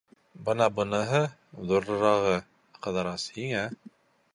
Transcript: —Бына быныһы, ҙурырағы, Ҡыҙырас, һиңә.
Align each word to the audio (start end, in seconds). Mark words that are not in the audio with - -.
—Бына 0.47 0.67
быныһы, 0.79 1.21
ҙурырағы, 1.73 2.35
Ҡыҙырас, 2.87 3.33
һиңә. 3.39 3.69